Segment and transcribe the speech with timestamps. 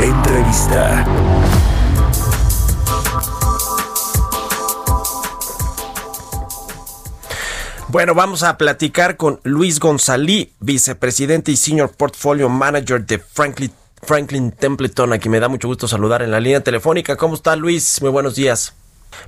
[0.00, 1.04] Entrevista.
[7.88, 14.52] Bueno, vamos a platicar con Luis Gonzalí, vicepresidente y senior portfolio manager de Franklin, Franklin
[14.52, 17.16] Templeton, a quien me da mucho gusto saludar en la línea telefónica.
[17.16, 18.00] ¿Cómo está Luis?
[18.00, 18.74] Muy buenos días.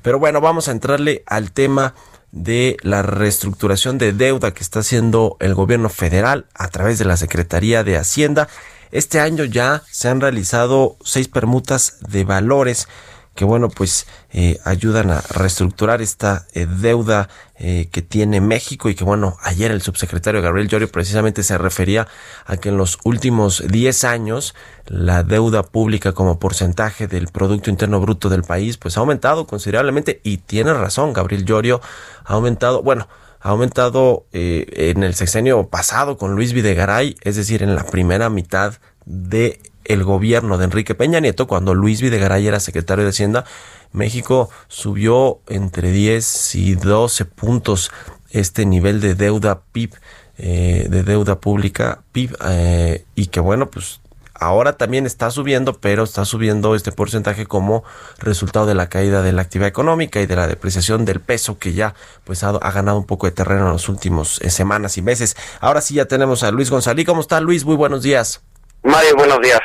[0.02, 1.94] Pero bueno, vamos a entrarle al tema
[2.32, 7.16] de la reestructuración de deuda que está haciendo el gobierno federal a través de la
[7.16, 8.48] Secretaría de Hacienda.
[8.92, 12.88] Este año ya se han realizado seis permutas de valores
[13.34, 18.94] que bueno pues eh, ayudan a reestructurar esta eh, deuda eh, que tiene México y
[18.94, 22.08] que bueno ayer el subsecretario Gabriel Llorio precisamente se refería
[22.44, 24.54] a que en los últimos 10 años
[24.86, 30.20] la deuda pública como porcentaje del Producto Interno Bruto del país pues ha aumentado considerablemente
[30.24, 31.80] y tiene razón Gabriel Llorio
[32.24, 33.08] ha aumentado bueno
[33.40, 38.74] ha aumentado en el sexenio pasado con Luis Videgaray, es decir, en la primera mitad
[39.06, 43.44] de el gobierno de Enrique Peña Nieto, cuando Luis Videgaray era secretario de Hacienda,
[43.92, 47.90] México subió entre 10 y 12 puntos
[48.30, 49.94] este nivel de deuda PIB,
[50.38, 54.00] eh, de deuda pública PIB, eh, y que bueno, pues
[54.40, 57.84] ahora también está subiendo, pero está subiendo este porcentaje como
[58.18, 61.72] resultado de la caída de la actividad económica y de la depreciación del peso que
[61.72, 65.36] ya pues ha, ganado un poco de terreno en las últimas eh, semanas y meses.
[65.60, 67.06] Ahora sí ya tenemos a Luis González.
[67.06, 67.64] ¿Cómo está Luis?
[67.64, 68.49] Muy buenos días.
[68.82, 69.60] Mario, buenos días.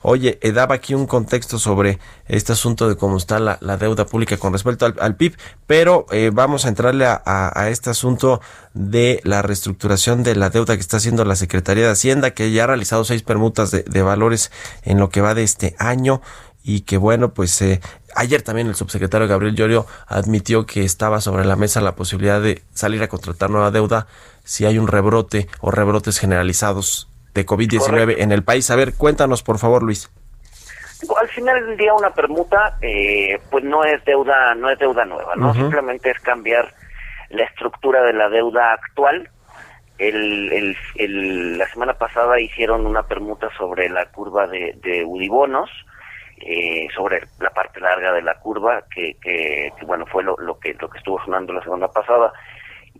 [0.00, 4.06] Oye, eh, daba aquí un contexto sobre este asunto de cómo está la, la deuda
[4.06, 5.36] pública con respecto al, PIB,
[5.66, 8.40] pero eh, vamos a entrarle a, este asunto
[8.74, 12.64] de la reestructuración de la deuda que está haciendo la Secretaría de Hacienda, que ya
[12.64, 14.50] ha realizado seis permutas de, de valores
[14.82, 16.20] en lo que va de este año
[16.62, 17.80] y que bueno, pues eh,
[18.14, 22.62] ayer también el subsecretario Gabriel Llorio admitió que estaba sobre la mesa la posibilidad de
[22.72, 24.06] salir a contratar nueva deuda
[24.44, 28.70] si hay un rebrote o rebrotes generalizados de COVID-19 en el país.
[28.70, 30.10] A ver, cuéntanos por favor, Luis.
[31.20, 35.34] Al final del día una permuta, eh, pues no es deuda, no es deuda nueva,
[35.36, 35.56] no, uh -huh.
[35.56, 36.72] simplemente es cambiar
[37.30, 39.28] la estructura de la deuda actual.
[39.98, 45.70] El, el, el, la semana pasada hicieron una permuta sobre la curva de, de Udibonos,
[46.38, 50.58] eh, sobre la parte larga de la curva, que, que, que bueno fue lo, lo
[50.58, 52.32] que lo que estuvo sonando la semana pasada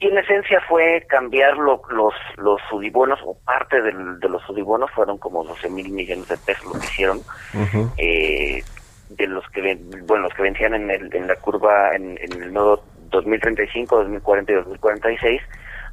[0.01, 4.91] y en esencia fue cambiar lo, los los sudibonos o parte del, de los sudibonos
[4.91, 7.93] fueron como 12 mil millones de pesos lo que hicieron uh -huh.
[7.99, 8.63] eh,
[9.11, 12.53] de los que bueno los que vencían en, el, en la curva en, en, el
[12.53, 15.43] nodo 2035 2040 y 2046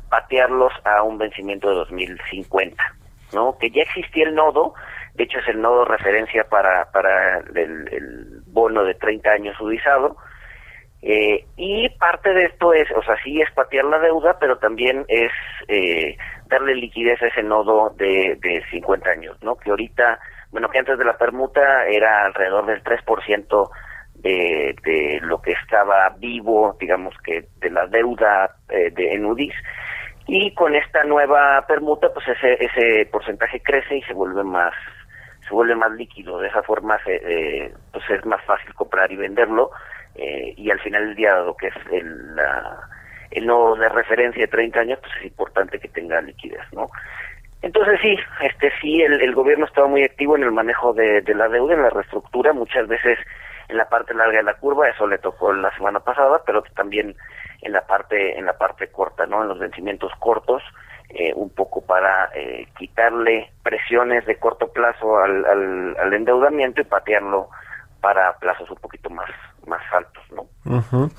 [0.10, 2.84] patearlos a un vencimiento de 2050
[3.34, 4.74] no que ya existía el nodo
[5.14, 10.18] de hecho es el nodo referencia para para el, el bono de 30 años sudizado
[11.02, 15.04] eh, y parte de esto es, o sea, sí es patear la deuda, pero también
[15.08, 15.32] es
[15.68, 16.16] eh,
[16.48, 19.56] darle liquidez a ese nodo de, de 50 años, ¿no?
[19.56, 20.20] Que ahorita,
[20.52, 23.70] bueno, que antes de la permuta era alrededor del 3%
[24.16, 29.56] de, de lo que estaba vivo, digamos que de la deuda eh, de en UDIs.
[30.28, 34.74] Y con esta nueva permuta, pues ese, ese porcentaje crece y se vuelve más
[35.48, 36.38] se vuelve más líquido.
[36.38, 39.72] De esa forma, se, eh, pues es más fácil comprar y venderlo
[40.16, 42.78] eh, y al final del día, lo que es el, la,
[43.32, 46.90] el nodo de referencia de 30 años, pues es importante que tenga liquidez, ¿no?
[47.62, 51.48] Entonces sí, este sí, el, el gobierno estaba muy activo en el manejo de, la
[51.48, 53.20] deuda, en la reestructura, muchas veces
[53.70, 57.16] en la parte larga de la curva, eso le tocó la semana pasada, pero también
[57.62, 59.44] en la parte en la parte corta, ¿no?
[59.44, 60.64] En los vencimientos cortos,
[61.10, 66.86] eh, un poco para eh, quitarle presiones de corto plazo al, al, al endeudamiento y
[66.86, 67.50] patearlo
[68.02, 69.30] para plazos un poquito más.
[70.72, 71.10] Uh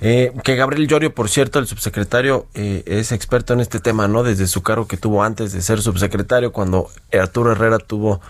[0.00, 4.24] que Gabriel Llorio, por cierto, el subsecretario, eh, es experto en este tema, ¿no?
[4.24, 8.20] Desde su cargo que tuvo antes de ser subsecretario, cuando Arturo Herrera tuvo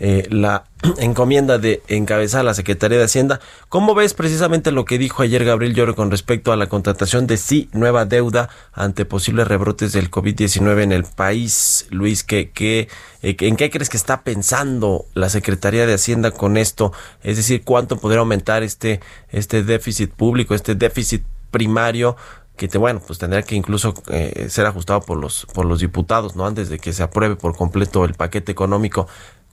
[0.00, 0.64] eh, la
[0.98, 3.38] encomienda de encabezar la Secretaría de Hacienda.
[3.68, 7.36] ¿Cómo ves precisamente lo que dijo ayer Gabriel Lloro con respecto a la contratación de
[7.36, 11.86] sí nueva deuda ante posibles rebrotes del COVID-19 en el país?
[11.90, 12.88] Luis, ¿qué, qué,
[13.22, 16.92] eh, ¿en qué crees que está pensando la Secretaría de Hacienda con esto?
[17.22, 19.00] Es decir, ¿cuánto podría aumentar este,
[19.30, 22.16] este déficit público, este déficit primario
[22.56, 26.36] que te, bueno, pues tendrá que incluso eh, ser ajustado por los, por los diputados,
[26.36, 26.46] ¿no?
[26.46, 29.08] Antes de que se apruebe por completo el paquete económico.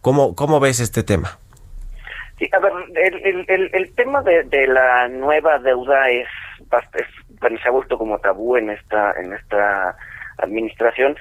[0.07, 1.37] ¿Cómo, cómo ves este tema?
[2.39, 6.29] Sí, a ver, el, el, el, tema de, de, la nueva deuda es,
[6.93, 9.97] es, se ha vuelto como tabú en esta, en esta
[10.37, 11.17] administración.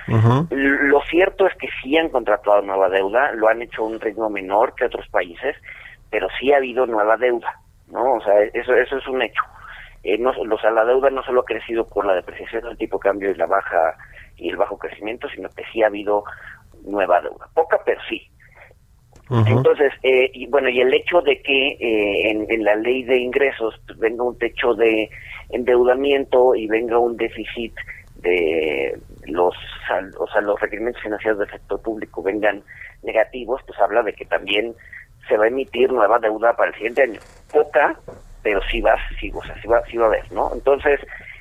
[0.50, 4.30] Lo cierto es que sí han contratado nueva deuda, lo han hecho a un ritmo
[4.30, 5.56] menor que otros países,
[6.08, 7.58] pero sí ha habido nueva deuda,
[7.88, 8.14] ¿no?
[8.14, 9.42] O sea, eso, eso es un hecho.
[10.04, 12.98] Eh, no, o sea, la deuda no solo ha crecido por la depreciación del tipo
[12.98, 13.96] de cambio y la baja
[14.36, 16.22] y el bajo crecimiento, sino que sí ha habido
[16.84, 17.48] nueva deuda.
[17.52, 18.30] Poca, pero sí.
[19.28, 23.74] Entonces, eh, y bueno, y el hecho de que eh, en, la ley de ingresos
[23.96, 25.10] venga un techo de
[25.50, 27.74] endeudamiento y venga un déficit
[28.16, 28.96] de
[29.26, 29.54] los,
[30.18, 32.62] o sea, los requerimientos financieros del sector público vengan
[33.02, 34.74] negativos, pues habla de que también
[35.28, 37.20] se va a emitir nueva deuda para el siguiente año.
[37.52, 37.98] Poca,
[38.42, 40.50] pero sí va, sí, o sea, sí va, sí va a haber, ¿no?
[40.54, 41.00] Entonces,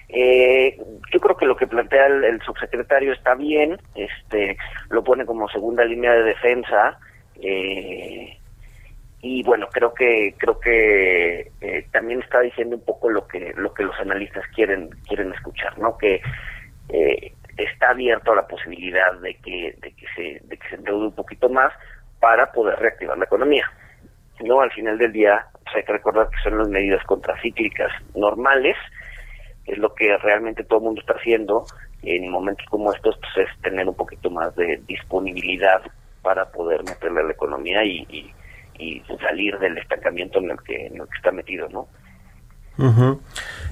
[0.10, 0.78] eh,
[1.12, 4.58] yo creo que lo que plantea el, subsecretario está bien, este,
[4.90, 6.98] lo pone como segunda línea de defensa,
[7.42, 8.38] eh,
[9.22, 13.74] y bueno, creo que creo que eh, también está diciendo un poco lo que lo
[13.74, 15.98] que los analistas quieren quieren escuchar, ¿no?
[15.98, 16.22] Que
[16.90, 21.08] eh, está abierto a la posibilidad de que, de que se de que se endeude
[21.08, 21.74] un poquito más
[22.20, 23.70] para poder reactivar la economía.
[24.44, 28.76] No, al final del día pues hay que recordar que son las medidas contracíclicas normales,
[29.66, 31.66] es lo que realmente todo el mundo está haciendo
[32.04, 35.82] en momentos como estos, pues es tener un poquito más de disponibilidad
[36.25, 38.33] para poder meterle la economía y,
[38.77, 41.88] y, salir del estancamiento en el que, en el que está metido, ¿no?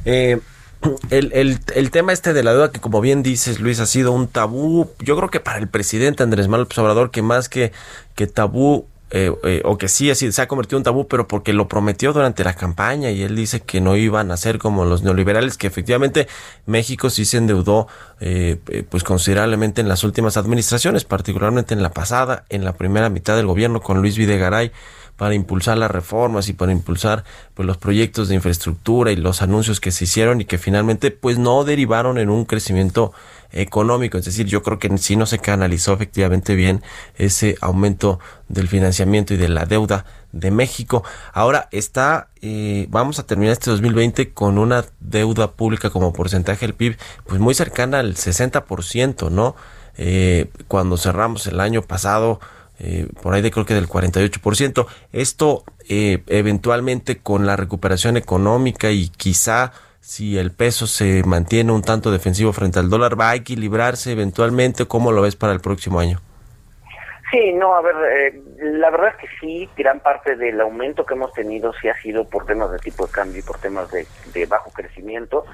[0.05, 0.39] eh,
[1.09, 4.13] el, el, el, tema este de la deuda que como bien dices Luis ha sido
[4.13, 7.73] un tabú yo creo que para el presidente Andrés Manuel Obrador que más que,
[8.15, 11.53] que tabú eh, eh, o que sí así se ha convertido en tabú pero porque
[11.53, 15.03] lo prometió durante la campaña y él dice que no iban a ser como los
[15.03, 16.27] neoliberales que efectivamente
[16.65, 17.87] México sí se endeudó
[18.19, 18.57] eh,
[18.89, 23.45] pues considerablemente en las últimas administraciones particularmente en la pasada en la primera mitad del
[23.45, 24.71] gobierno con Luis Videgaray
[25.17, 27.23] para impulsar las reformas y para impulsar
[27.53, 31.37] pues los proyectos de infraestructura y los anuncios que se hicieron y que finalmente pues
[31.37, 33.13] no derivaron en un crecimiento
[33.53, 36.81] económico, es decir, yo creo que sí no se canalizó efectivamente bien
[37.15, 41.03] ese aumento del financiamiento y de la deuda de México.
[41.33, 46.73] Ahora está, eh, vamos a terminar este 2020 con una deuda pública como porcentaje del
[46.73, 49.55] PIB, pues muy cercana al 60%, ¿no?
[49.95, 52.39] Eh, cuando cerramos el año pasado,
[52.85, 54.85] eh, por ahí de creo que del 48%.
[55.13, 59.71] Esto eh, eventualmente con la recuperación económica y quizá
[60.01, 64.85] si el peso se mantiene un tanto defensivo frente al dólar, va a equilibrarse eventualmente.
[64.85, 66.19] ¿Cómo lo ves para el próximo año?
[67.31, 71.13] Sí, no, a ver, eh, la verdad es que sí, gran parte del aumento que
[71.13, 74.45] hemos tenido sí ha sido por temas de tipo de cambio y por temas de,
[74.45, 75.45] bajo crecimiento.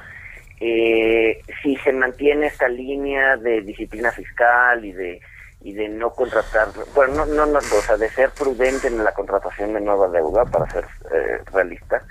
[0.60, 5.22] Eh, si se mantiene esta línea de disciplina fiscal y de
[5.62, 9.74] y de no contratar, bueno, no, no, o sea, de ser prudente en la contratación
[9.74, 12.02] de nueva deuda, para ser eh, realista.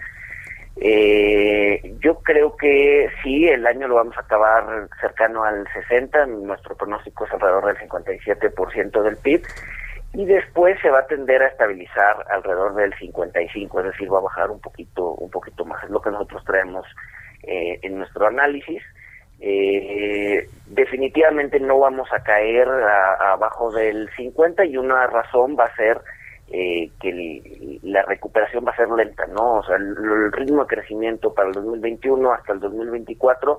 [0.80, 6.76] Eh, yo creo que sí, el año lo vamos a acabar cercano al 60, nuestro
[6.76, 9.42] pronóstico es alrededor del 57% del PIB,
[10.12, 14.22] y después se va a tender a estabilizar alrededor del 55, es decir, va a
[14.22, 16.86] bajar un poquito, un poquito más, es lo que nosotros traemos
[17.42, 18.82] eh, en nuestro análisis.
[19.40, 26.00] Eh, definitivamente no vamos a caer abajo del 50 y una razón va a ser
[26.50, 29.56] eh, que la recuperación va a ser lenta, ¿no?
[29.56, 33.58] O sea, el, ritmo de crecimiento para el 2021 hasta el 2024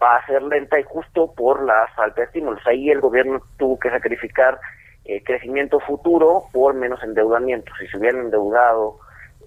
[0.00, 2.64] va a ser lenta y justo por la falta de estímulos.
[2.66, 4.60] Ahí el gobierno tuvo que sacrificar
[5.04, 7.72] eh, crecimiento futuro por menos endeudamiento.
[7.80, 8.98] Si se hubieran endeudado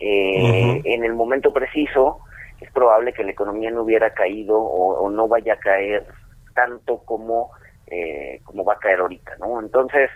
[0.01, 2.19] eh, en el momento preciso,
[2.61, 6.05] es probable que la economía no hubiera caído o, no vaya a caer
[6.53, 7.51] tanto como,
[7.87, 9.59] eh, como va a caer ahorita, ¿no?
[9.59, 10.09] Entonces,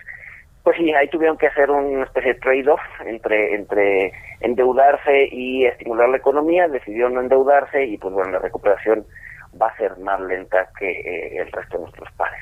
[0.64, 6.10] pues sí, ahí tuvieron que hacer una especie de trade-off entre, entre endeudarse y estimular
[6.10, 9.06] la economía, decidieron no endeudarse y pues bueno, la recuperación
[9.60, 12.40] va a ser más lenta que eh, el resto de nuestros pares.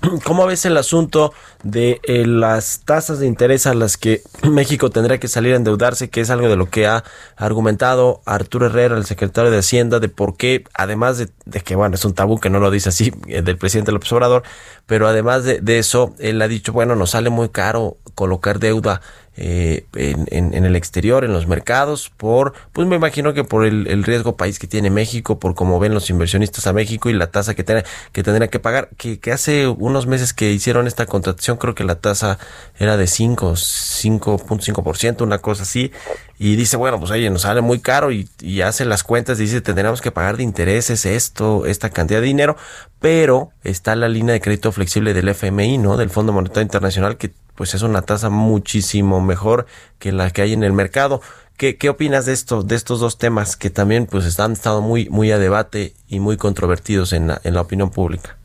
[0.24, 5.18] ¿Cómo ves el asunto de eh, las tasas de interés a las que México tendrá
[5.18, 7.04] que salir a endeudarse, que es algo de lo que ha
[7.36, 12.04] argumentado Arturo Herrera, el secretario de Hacienda, de por qué, además de, que, bueno, es
[12.04, 14.42] un tabú que no lo dice así eh, del presidente López Obrador,
[14.86, 19.00] pero además de, eso, él ha dicho, bueno, nos sale muy caro colocar deuda
[19.40, 24.02] eh, en, en, el exterior, en los mercados, por, pues me imagino que por el,
[24.02, 27.54] riesgo país que tiene México, por cómo ven los inversionistas a México y la tasa
[27.54, 31.56] que, tiene, que tendría que pagar, que, que hace unos meses que hicieron esta contratación,
[31.56, 32.40] creo que la tasa
[32.80, 35.92] era de 5, 5.5%, una cosa así,
[36.36, 39.60] y dice, bueno, pues oye, nos sale muy caro y, y hace las cuentas, dice,
[39.60, 42.56] tendremos que pagar de intereses esto, esta cantidad de dinero,
[42.98, 45.96] pero está la línea de crédito flexible del FMI, ¿no?
[45.96, 49.66] Del Fondo Monetario Internacional, que pues es una tasa muchísimo mejor
[49.98, 51.20] que la que hay en el mercado.
[51.58, 55.08] ¿Qué, qué opinas de esto, de estos dos temas que también pues han estado muy,
[55.10, 58.36] muy a debate y muy controvertidos en la, en la opinión pública?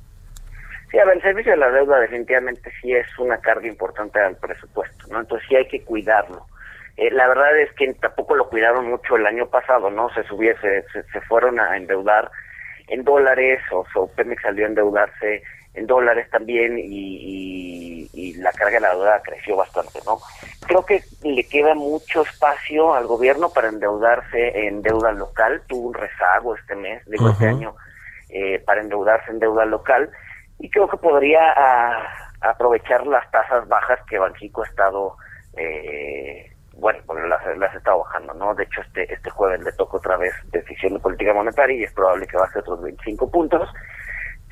[0.89, 4.35] Sí, a ver, el servicio de la deuda definitivamente sí es una carga importante al
[4.37, 5.19] presupuesto, ¿no?
[5.19, 6.47] Entonces sí hay que cuidarlo.
[6.97, 10.11] Eh, la verdad es que tampoco lo cuidaron mucho el año pasado, ¿no?
[10.15, 12.31] Se subiese, se, se fueron a endeudar
[12.87, 15.43] en dólares, o, o Pemex salió a endeudarse
[15.73, 20.19] en dólares también y, y, la carga de la deuda creció bastante, ¿no?
[20.67, 25.61] Creo que le queda mucho espacio al gobierno para endeudarse en deuda local.
[25.67, 27.75] Tuvo un rezago este mes, digo, este año,
[28.29, 30.09] eh, para endeudarse en deuda local
[30.59, 31.53] y creo que podría
[32.41, 35.15] aprovechar las tasas bajas que Banxico ha estado
[35.55, 38.55] eh, bueno, pues las, las está bajando, ¿no?
[38.55, 41.93] De hecho, este este jueves le toca otra vez decisión de política monetaria y es
[41.93, 43.69] probable que baje otros 25 puntos.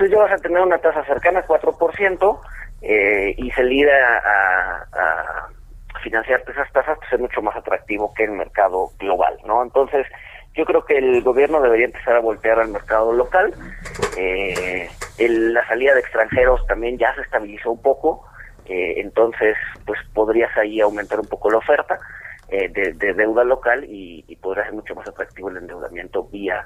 [0.01, 2.39] Entonces ya vas a tener una tasa cercana al 4%
[2.81, 5.48] eh, y salir a, a,
[6.01, 9.62] financiar esas tasas pues es mucho más atractivo que el mercado global, ¿no?
[9.62, 10.08] Entonces,
[10.55, 13.53] yo creo que el gobierno debería empezar a voltear al mercado local.
[14.17, 14.89] Eh,
[15.20, 18.25] la salida de extranjeros también ya se estabilizó un poco.
[18.65, 19.55] Eh, entonces
[19.86, 22.00] pues podrías ahí aumentar un poco la oferta
[22.50, 26.65] eh, de, deuda local y, podría ser mucho más atractivo el endeudamiento vía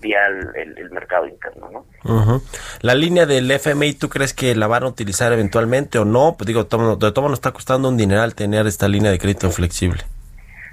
[0.00, 2.42] vía el, mercado interno, ¿no?
[2.80, 6.34] La línea del FMI, ¿tú crees que la van a utilizar eventualmente o no?
[6.36, 10.02] Pues digo, de todo nos está costando un dineral tener esta línea de crédito flexible.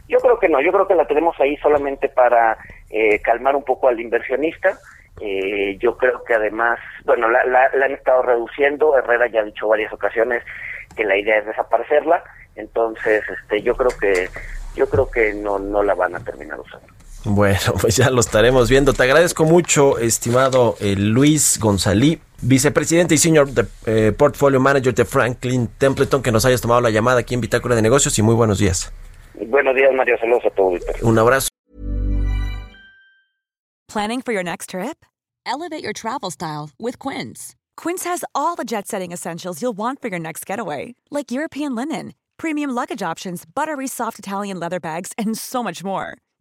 [0.08, 2.58] Yo creo que no, yo creo que la tenemos ahí solamente para
[2.90, 4.80] eh, calmar un poco al inversionista,
[5.20, 8.98] eh, yo creo que además, bueno, la, la, han estado reduciendo.
[8.98, 10.44] Herrera ya ha dicho varias ocasiones
[10.96, 12.24] que la idea es desaparecerla.
[12.56, 14.30] Entonces, este, yo creo que
[14.76, 16.88] yo creo que no no la van a terminar usando.
[17.28, 18.94] Bueno, pues ya lo estaremos viendo.
[18.94, 25.04] Te agradezco mucho, estimado eh, Luis González, vicepresidente y senior de, eh, portfolio manager de
[25.04, 28.34] Franklin Templeton, que nos hayas tomado la llamada aquí en Bitácora de Negocios y muy
[28.34, 28.94] buenos días.
[29.46, 30.18] Buenos días, Mario.
[30.20, 30.82] Saludos a todos.
[31.02, 31.50] Un abrazo.
[33.90, 35.06] Planning for your next trip?
[35.46, 37.56] Elevate your travel style with Quince.
[37.76, 41.76] Quince has all the jet setting essentials you'll want for your next getaway, like European
[41.76, 46.18] linen, premium luggage options, buttery soft Italian leather bags, and so much more.